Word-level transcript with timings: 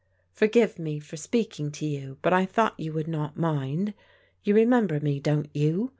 "Forgive 0.31 0.79
me 0.79 0.99
for 0.99 1.15
speaking 1.15 1.69
to 1.73 1.85
you, 1.85 2.17
but 2.23 2.33
I 2.33 2.43
thought 2.43 2.79
you 2.79 2.91
would 2.91 3.07
not 3.07 3.37
mind. 3.37 3.93
You 4.43 4.55
remember 4.55 4.99
me, 4.99 5.19
don't 5.19 5.47
you 5.55 5.89